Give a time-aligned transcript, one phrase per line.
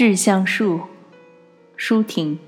[0.00, 0.82] 致橡树，
[1.76, 2.38] 舒婷。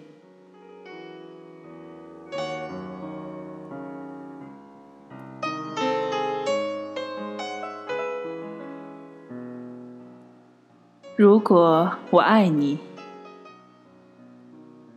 [11.17, 12.79] 如果我爱你，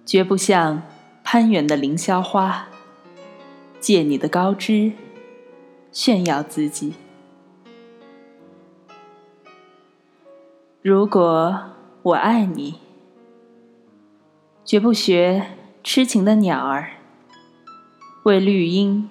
[0.05, 0.83] 绝不像
[1.23, 2.67] 攀援的凌霄花，
[3.79, 4.91] 借你的高枝
[5.91, 6.93] 炫耀自己。
[10.83, 11.72] 如果
[12.03, 12.75] 我爱你，
[14.65, 15.51] 绝不学
[15.85, 16.97] 痴情的鸟儿，
[18.23, 19.07] 为绿荫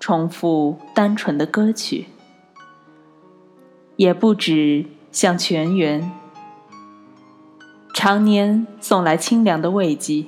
[0.00, 2.06] 重复单纯的歌曲，
[3.96, 6.10] 也不止像泉源。
[7.92, 10.24] 常年送来清凉的慰藉，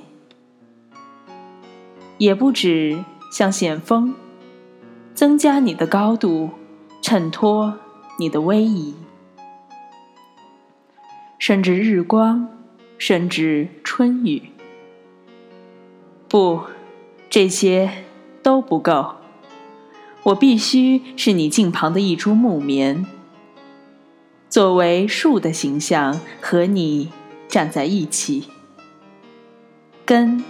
[2.19, 4.13] 也不止像险峰，
[5.15, 6.51] 增加你的高度，
[7.01, 7.79] 衬托
[8.19, 8.93] 你的威仪，
[11.47, 12.49] 甚至日光，
[12.97, 14.49] 甚至春雨。
[16.27, 16.61] 不，
[17.29, 18.03] 这些
[18.41, 19.17] 都不够，
[20.23, 23.05] 我必须是你近旁的一株木棉，
[24.49, 27.11] 作为树的形象和你。
[27.47, 28.45] 站在一起，
[30.03, 30.43] 根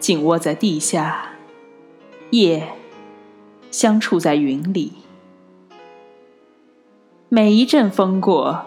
[0.00, 1.34] 紧握在地下，
[2.30, 2.66] 叶
[3.70, 4.92] 相触在云里。
[7.28, 8.66] 每一阵风过，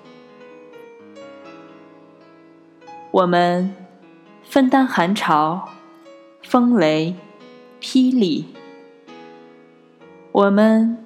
[3.11, 3.75] 我们
[4.41, 5.67] 分担寒潮、
[6.43, 7.13] 风雷、
[7.81, 8.47] 霹雳，
[10.31, 10.97] 我们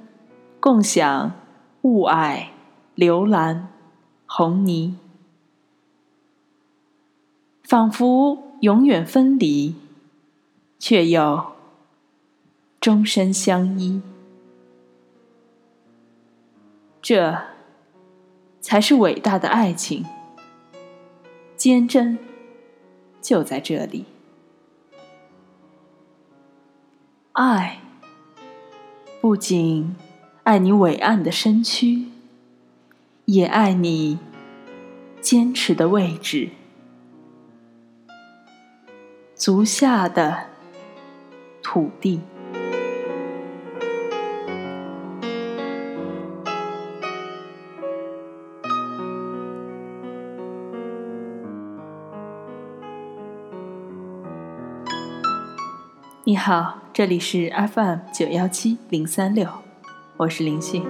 [0.59, 1.31] 共享
[1.81, 2.49] 雾霭、
[2.93, 3.69] 流岚、
[4.27, 4.99] 红泥。
[7.63, 9.73] 仿佛永远分离，
[10.77, 11.53] 却又
[12.79, 13.99] 终身相依。
[17.01, 17.35] 这
[18.61, 20.05] 才是伟大的爱情，
[21.65, 22.19] 坚贞
[23.23, 24.05] 就在这里。
[27.31, 27.79] 爱
[29.19, 29.95] 不仅
[30.43, 32.05] 爱你伟岸的身躯，
[33.25, 34.19] 也爱你
[35.19, 36.51] 坚持的位置。
[39.33, 40.45] 足下的
[41.63, 42.21] 土地。
[56.27, 59.47] 你好，这里是 FM 九幺七零三六，
[60.17, 60.81] 我是林旭。